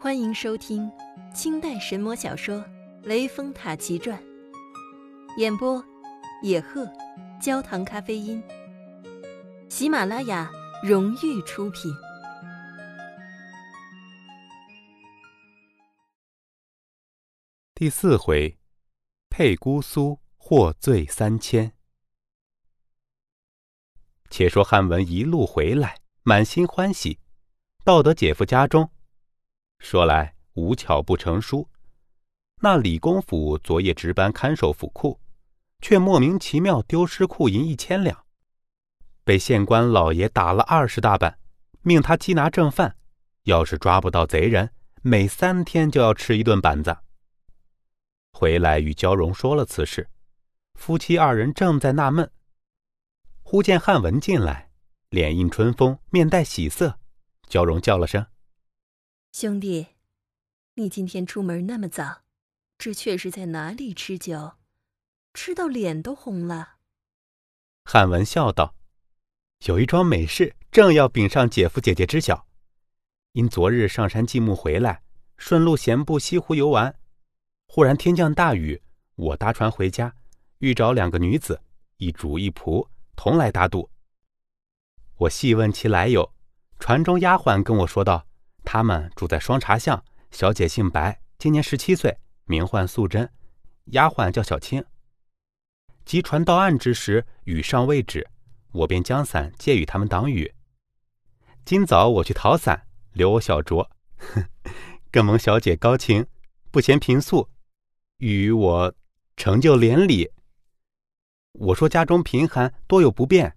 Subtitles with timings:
[0.00, 0.88] 欢迎收听
[1.34, 2.58] 清代神魔小说
[3.02, 4.16] 《雷峰塔奇传》，
[5.40, 5.84] 演播：
[6.40, 6.88] 野鹤，
[7.42, 8.40] 焦糖咖啡因。
[9.68, 10.48] 喜马拉雅
[10.84, 11.92] 荣誉出品。
[17.74, 18.56] 第四回，
[19.28, 21.72] 佩姑苏获罪三千。
[24.30, 27.18] 且说汉文一路回来，满心欢喜，
[27.82, 28.88] 到得姐夫家中。
[29.78, 31.68] 说来无巧不成书，
[32.60, 35.20] 那李公府昨夜值班看守府库，
[35.80, 38.24] 却莫名其妙丢失库银一千两，
[39.24, 41.38] 被县官老爷打了二十大板，
[41.82, 42.96] 命他缉拿正犯，
[43.44, 44.70] 要是抓不到贼人，
[45.02, 46.96] 每三天就要吃一顿板子。
[48.32, 50.10] 回来与焦荣说了此事，
[50.74, 52.30] 夫妻二人正在纳闷，
[53.42, 54.70] 忽见汉文进来，
[55.10, 56.98] 脸映春风，面带喜色，
[57.48, 58.26] 焦荣叫了声。
[59.40, 59.86] 兄弟，
[60.74, 62.22] 你今天出门那么早，
[62.76, 64.54] 这却是在哪里吃酒？
[65.32, 66.78] 吃到脸都红了。
[67.84, 68.74] 汉文笑道
[69.66, 72.48] ：“有一桩美事，正要禀上姐夫姐姐知晓。
[73.30, 75.04] 因昨日上山祭墓回来，
[75.36, 76.98] 顺路闲步西湖游玩，
[77.68, 78.82] 忽然天降大雨，
[79.14, 80.12] 我搭船回家，
[80.58, 81.62] 遇着两个女子，
[81.98, 83.88] 一主一仆，同来打赌。
[85.18, 86.34] 我细问其来由，
[86.80, 88.24] 船中丫鬟跟我说道。”
[88.70, 93.26] 他们住在双茶巷，小姐姓白，今年十七岁，名唤素贞，
[93.92, 94.84] 丫鬟叫小青。
[96.04, 98.28] 及船到岸之时，雨尚未止，
[98.72, 100.54] 我便将伞借与他们挡雨。
[101.64, 103.88] 今早我去讨伞，留我小酌，
[105.10, 106.26] 更蒙小姐高情，
[106.70, 107.48] 不嫌贫素，
[108.18, 108.94] 与我
[109.38, 110.30] 成就连理。
[111.52, 113.56] 我说家中贫寒，多有不便，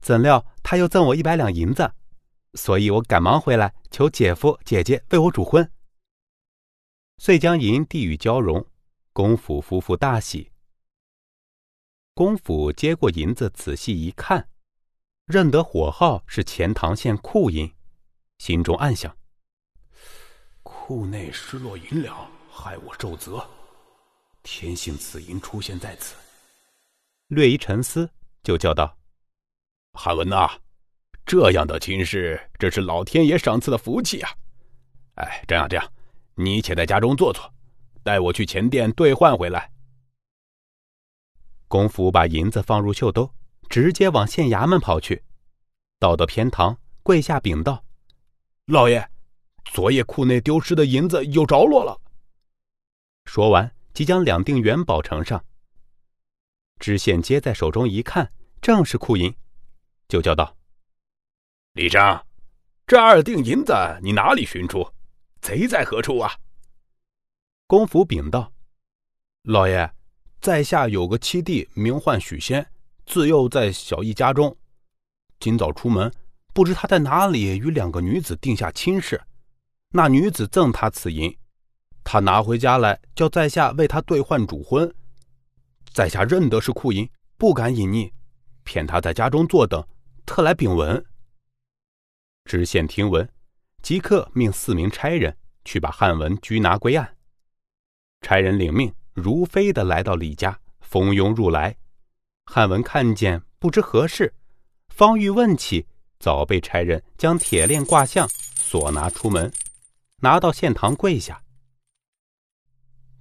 [0.00, 1.92] 怎料他又赠我一百两银子。
[2.54, 5.70] 所以我赶忙回来，求姐夫姐姐为我主婚。
[7.18, 8.66] 遂将银递与焦荣，
[9.12, 10.50] 公府夫妇大喜。
[12.14, 14.48] 公府接过银子，仔细一看，
[15.26, 17.72] 认得火号是钱塘县库银，
[18.38, 19.16] 心中暗想：
[20.62, 23.48] 库内失落银两，害我受责，
[24.42, 26.16] 天幸此银出现在此。
[27.28, 28.10] 略一沉思，
[28.42, 28.98] 就叫道
[29.94, 30.50] ：“汉文呐！”
[31.30, 34.32] 这样的亲事，这是老天爷赏赐的福气啊！
[35.14, 35.92] 哎，这样这样，
[36.34, 37.54] 你且在家中坐坐，
[38.02, 39.70] 带我去前殿兑换回来。
[41.68, 43.32] 公府把银子放入袖兜，
[43.68, 45.22] 直接往县衙门跑去。
[46.00, 47.84] 到得偏堂，跪下禀道
[48.66, 49.08] ：“老爷，
[49.66, 51.96] 昨夜库内丢失的银子有着落了。”
[53.26, 55.44] 说完，即将两锭元宝呈上。
[56.80, 59.32] 知县接在手中一看，正是库银，
[60.08, 60.56] 就叫道。
[61.80, 62.26] 李章，
[62.86, 64.86] 这二锭银子你哪里寻出？
[65.40, 66.30] 贼在何处啊？
[67.66, 68.52] 公府禀道
[69.44, 69.90] ：“老爷，
[70.42, 72.70] 在下有个七弟，名唤许仙，
[73.06, 74.54] 自幼在小义家中。
[75.38, 76.12] 今早出门，
[76.52, 79.18] 不知他在哪里与两个女子定下亲事。
[79.92, 81.34] 那女子赠他此银，
[82.04, 84.94] 他拿回家来，叫在下为他兑换主婚。
[85.94, 87.08] 在下认得是库银，
[87.38, 88.12] 不敢隐匿，
[88.64, 89.82] 骗他在家中坐等，
[90.26, 91.02] 特来禀闻。”
[92.44, 93.28] 知县听闻，
[93.82, 97.16] 即刻命四名差人去把汉文拘拿归案。
[98.22, 101.76] 差人领命，如飞的来到李家，蜂拥入来。
[102.46, 104.34] 汉文看见，不知何事，
[104.88, 105.86] 方欲问起，
[106.18, 109.52] 早被差人将铁链挂项，锁拿出门，
[110.16, 111.42] 拿到县堂跪下。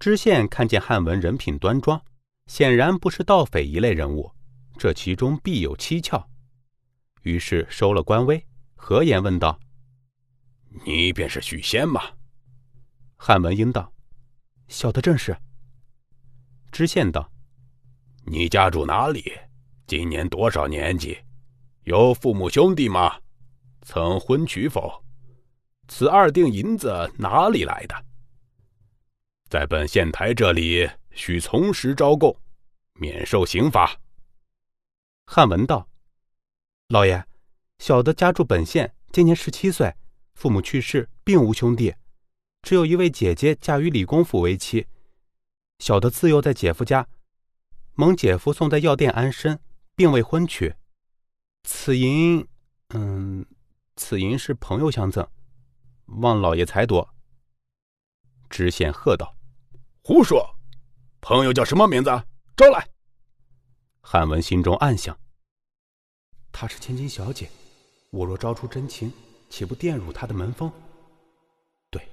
[0.00, 2.02] 知县看见汉文人品端庄，
[2.46, 4.32] 显然不是盗匪一类人物，
[4.76, 6.28] 这其中必有蹊跷，
[7.22, 8.44] 于是收了官威。
[8.84, 9.60] 何言问道
[10.84, 12.02] ：“你便是许仙吗？”
[13.16, 13.92] 汉文英道
[14.66, 15.38] ：“小的正是。”
[16.72, 17.30] 知县道
[18.26, 19.32] ：“你家住哪里？
[19.86, 21.16] 今年多少年纪？
[21.84, 23.20] 有父母兄弟吗？
[23.82, 25.04] 曾婚娶否？
[25.86, 27.94] 此二锭银子哪里来的？
[29.48, 32.36] 在本县台这里，需从实招供，
[32.94, 33.96] 免受刑罚。”
[35.24, 35.88] 汉文道
[36.90, 37.24] ：“老爷。”
[37.82, 39.92] 小的家住本县，今年十七岁，
[40.34, 41.92] 父母去世，并无兄弟，
[42.62, 44.86] 只有一位姐姐嫁于李公府为妻。
[45.80, 47.08] 小的自幼在姐夫家，
[47.94, 49.58] 蒙姐夫送在药店安身，
[49.96, 50.72] 并未婚娶。
[51.64, 52.46] 此银，
[52.90, 53.44] 嗯，
[53.96, 55.28] 此银是朋友相赠，
[56.04, 57.12] 望老爷裁夺。
[58.48, 59.36] 知县喝道
[60.04, 60.54] ：“胡说！
[61.20, 62.10] 朋友叫什么名字？
[62.56, 62.86] 招来！”
[64.00, 65.18] 汉文心中暗想
[66.52, 67.50] ：“她是千金小姐。”
[68.12, 69.10] 我若招出真情，
[69.48, 70.70] 岂不玷辱他的门风？
[71.90, 72.06] 对，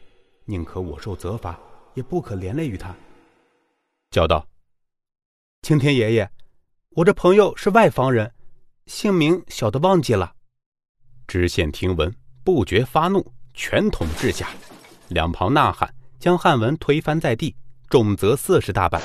[0.46, 1.60] 宁可我受责罚，
[1.94, 2.96] 也不可连累于他。
[4.10, 4.48] 叫道
[5.62, 6.30] ：“青天爷爷，
[6.92, 8.32] 我这朋友是外方人，
[8.86, 10.34] 姓名小的忘记了。”
[11.28, 14.48] 知县听闻，不觉发怒，拳捅至下，
[15.10, 17.54] 两旁呐喊，将汉文推翻在地，
[17.90, 19.02] 重则四十大板。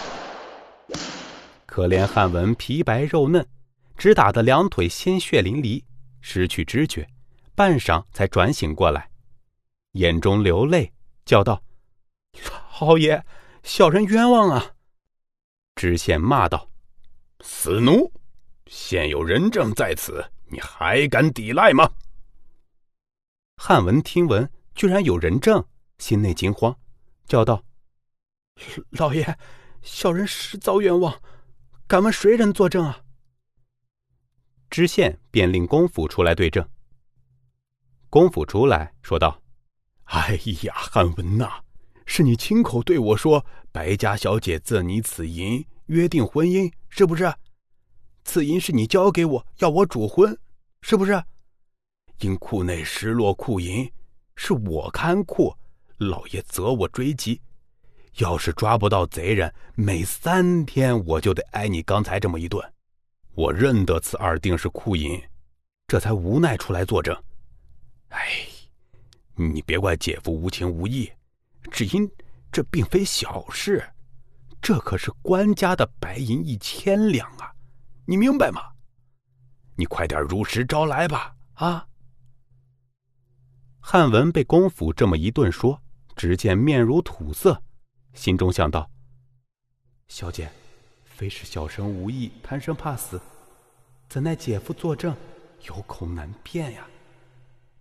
[1.66, 3.44] 可怜汉文皮白肉嫩，
[3.98, 5.82] 只打得两腿鲜血淋漓，
[6.26, 7.06] 失去知觉，
[7.54, 9.10] 半晌才转醒过来，
[9.92, 10.90] 眼中流泪，
[11.26, 11.62] 叫道
[12.80, 13.22] ：“老爷，
[13.62, 14.74] 小人冤枉啊！”
[15.76, 16.70] 知县骂道
[17.44, 18.10] ：“死奴！
[18.66, 21.92] 现有人证在此，你还敢抵赖吗？”
[23.58, 25.62] 汉文听闻居然有人证，
[25.98, 26.74] 心内惊慌，
[27.26, 27.62] 叫道
[28.96, 29.36] ：“老爷，
[29.82, 31.20] 小人实遭冤枉，
[31.86, 33.02] 敢问谁人作证啊？”
[34.74, 36.68] 知县便令公府出来对证。
[38.10, 39.40] 公府出来说道
[40.10, 41.60] ：“哎呀，汉文呐，
[42.06, 47.32] 是你亲口对我说，白家小姐赠你此银，约定婚姻，是不是？
[48.24, 50.36] 此银是你交给我，要我主婚，
[50.82, 51.22] 是不是？”
[52.18, 53.88] 因库内失落库银，
[54.34, 55.54] 是我看库，
[55.98, 57.40] 老爷责我追击。
[58.18, 62.73] 要是抓不到贼人，每三天我就得挨你刚才这么一顿。
[63.34, 65.20] 我认得此二定是库银，
[65.88, 67.14] 这才无奈出来作证。
[68.10, 68.46] 哎，
[69.34, 71.10] 你别怪姐夫无情无义，
[71.70, 72.08] 只因
[72.52, 73.84] 这并非小事，
[74.62, 77.52] 这可是官家的白银一千两啊！
[78.06, 78.60] 你明白吗？
[79.76, 81.34] 你快点如实招来吧！
[81.54, 81.88] 啊！
[83.80, 85.82] 汉文被公府这么一顿说，
[86.14, 87.60] 只见面如土色，
[88.12, 88.88] 心中想到
[90.06, 90.48] ：“小姐，
[91.14, 93.20] 非是小生无意，贪生怕死，
[94.08, 95.16] 怎奈姐夫作证，
[95.62, 96.86] 有口难辩呀，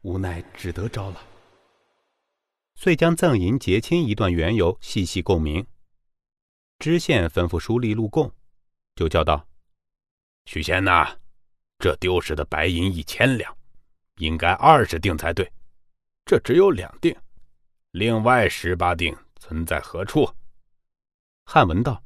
[0.04, 1.20] 无奈只得招了。”
[2.80, 5.66] 遂将赠银结清一段缘由细细供明。
[6.78, 8.32] 知县吩咐书吏录供，
[8.96, 9.48] 就叫道
[10.46, 11.18] ：“许仙呐，
[11.80, 13.56] 这丢失的白银一千两，
[14.18, 15.52] 应该二十锭才对。”
[16.26, 17.18] 这只有两锭，
[17.92, 20.30] 另外十八锭存在何处？
[21.46, 22.04] 汉文道：“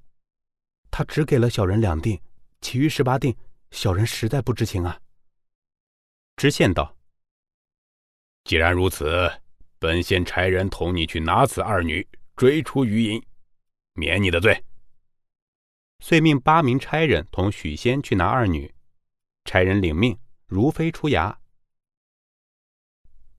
[0.89, 2.21] 他只给了小人两锭，
[2.61, 3.35] 其余十八锭，
[3.71, 4.99] 小人实在不知情啊。”
[6.37, 6.95] 知县道
[8.45, 9.41] ：“既然如此，
[9.79, 13.23] 本县差人同你去拿此二女，追出余银，
[13.93, 14.63] 免你的罪。”
[15.99, 18.71] 遂命八名差人同许仙去拿二女，
[19.45, 21.35] 差人领命，如飞出衙。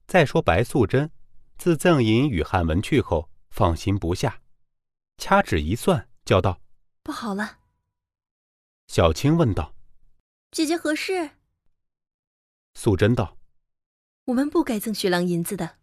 [0.09, 1.09] 再说白素贞，
[1.57, 4.41] 自赠银与汉文去后，放心不下，
[5.19, 6.61] 掐指一算，叫道
[7.09, 7.61] ：“不好了。”
[8.87, 9.75] 小青问道
[10.53, 11.31] ：“姐姐何事？”
[12.77, 13.39] 素贞道
[14.29, 15.79] ：“我们不该赠许郎银子的。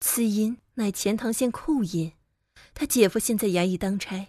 [0.00, 2.14] 此银乃钱塘县库银，
[2.72, 4.28] 他姐夫现在衙役当差，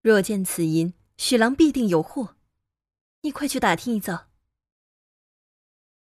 [0.00, 2.36] 若见此银，许郎必定有祸。
[3.20, 4.30] 你快去打听一遭。”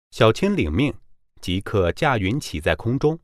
[0.09, 0.99] 小青领命。
[1.39, 3.19] 即刻驾云起在空中，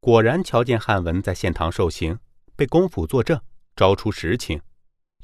[0.00, 2.18] 果然瞧见汉文在县堂受刑，
[2.56, 3.40] 被公府作证，
[3.76, 4.62] 招出实情。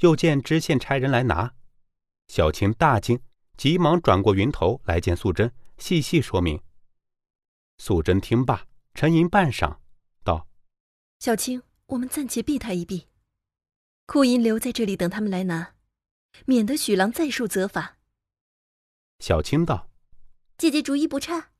[0.00, 1.54] 又见知县差人来拿，
[2.28, 3.20] 小青大惊，
[3.56, 6.60] 急忙转过云头来见素贞，细细说明。
[7.78, 9.78] 素贞听罢，沉吟半晌，
[10.22, 10.48] 道
[11.20, 13.08] ：“小青，我们暂且避他一避，
[14.06, 15.74] 库银留在这里等他们来拿，
[16.44, 17.98] 免得许郎再受责罚。”
[19.20, 19.88] 小青道
[20.58, 21.50] ：“姐姐主意不差。”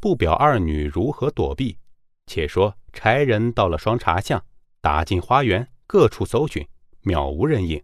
[0.00, 1.78] 不表二女如何躲避，
[2.26, 4.44] 且说差人到了双茶巷，
[4.82, 6.66] 打进花园各处搜寻，
[7.04, 7.80] 渺无人影。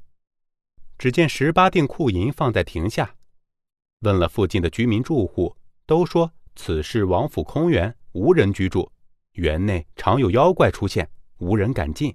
[0.99, 3.15] 只见十八锭库银放在亭下，
[4.01, 8.91] 问了附近的居民住户，都说此事王府空园，无人居住，
[9.35, 12.13] 园内常有妖怪出现，无人敢进。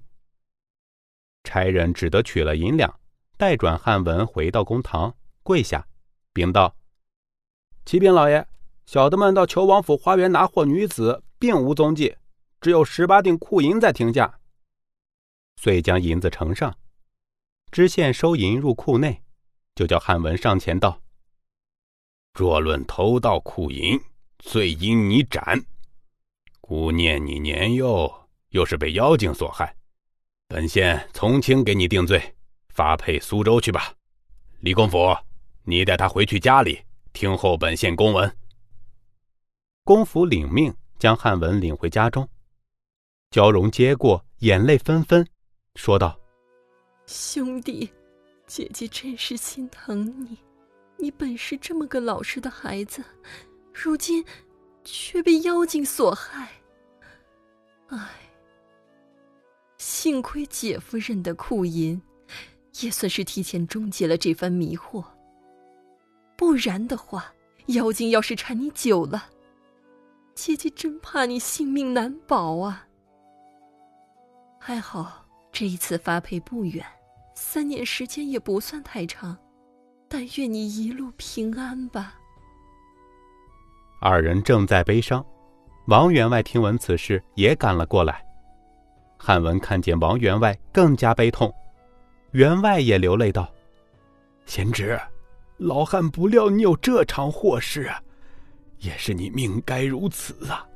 [1.44, 2.94] 差人只得取了银两，
[3.38, 5.88] 代转汉文回到公堂，跪下，
[6.34, 6.76] 禀道
[7.86, 8.46] ：“启禀老爷。”
[8.84, 12.14] 小的们到求王府花园拿货女子，并无踪迹，
[12.60, 14.40] 只有十八锭库银在亭下。
[15.56, 16.76] 遂将银子呈上，
[17.70, 19.22] 知县收银入库内，
[19.74, 21.00] 就叫汉文上前道
[22.34, 24.00] ：“若论偷盗库银，
[24.38, 25.64] 罪应你斩。
[26.60, 29.76] 姑念你年幼，又是被妖精所害，
[30.48, 32.34] 本县从轻给你定罪，
[32.68, 33.94] 发配苏州去吧。
[34.60, 35.16] 李公甫，
[35.64, 36.80] 你带他回去家里，
[37.12, 38.36] 听候本县公文。”
[39.84, 42.26] 公府领命，将汉文领回家中。
[43.30, 45.28] 娇容接过，眼泪纷纷，
[45.74, 46.18] 说道
[47.06, 47.92] ：“兄弟，
[48.46, 50.38] 姐姐真是心疼你。
[50.96, 53.04] 你本是这么个老实的孩子，
[53.72, 54.24] 如今
[54.84, 56.48] 却被妖精所害，
[57.88, 58.08] 唉，
[59.78, 62.00] 幸亏姐夫认得库银，
[62.80, 65.04] 也算是提前终结了这番迷惑。
[66.36, 67.34] 不然的话，
[67.66, 69.28] 妖精要是缠你久了，
[70.34, 72.86] 姐姐真怕你性命难保啊。
[74.60, 75.23] 还好
[75.54, 76.84] 这一次发配不远，
[77.36, 79.38] 三年时间也不算太长，
[80.08, 82.14] 但愿你一路平安吧。
[84.00, 85.24] 二人正在悲伤，
[85.86, 88.20] 王员外听闻此事也赶了过来。
[89.16, 91.54] 汉文看见王员外，更加悲痛，
[92.32, 93.48] 员外也流泪道
[94.46, 95.00] ：“贤侄。”
[95.58, 97.88] 老汉不料你有这场祸事，
[98.80, 100.66] 也是你命该如此啊。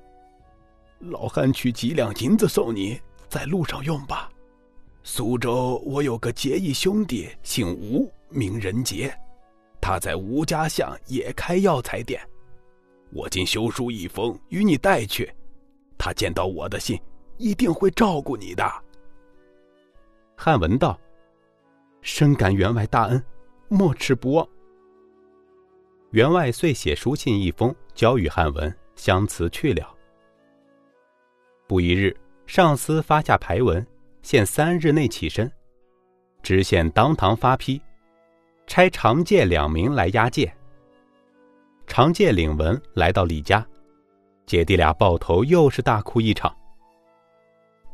[1.01, 4.28] 老汉取几两银子送你，在路上用吧。
[5.11, 9.11] 苏州我有个结义兄弟，姓吴，名仁杰，
[9.81, 12.21] 他在吴家巷也开药材店。
[13.11, 15.33] 我今修书一封，与你带去，
[15.97, 17.01] 他见到我的信，
[17.39, 18.71] 一定会照顾你的。
[20.37, 21.01] 汉文道
[22.03, 23.25] ：“深感员外大恩，
[23.69, 24.47] 没齿不忘。”
[26.13, 29.89] 员外遂写书信一封，交与汉文，相辞去了。
[31.67, 32.15] 不一日，
[32.47, 33.85] 上司发下牌文，
[34.29, 35.51] 限三日内起身。
[36.43, 37.81] 知县当堂发批，
[38.67, 40.55] 差常介两名来押解。
[41.87, 43.67] 常介领文来到李家，
[44.45, 46.55] 姐弟俩抱头又是大哭一场。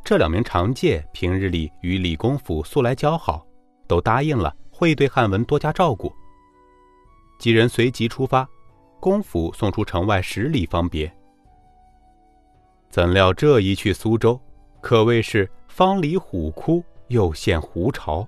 [0.03, 3.47] 这两名长介平日里与李公甫素来交好，
[3.87, 6.13] 都答应了会对汉文多加照顾。
[7.39, 8.45] 几人随即出发，
[8.99, 11.09] 公府送出城外十里方别。
[12.89, 14.37] 怎料这一去苏州，
[14.81, 18.25] 可谓是方离虎窟，又现狐巢。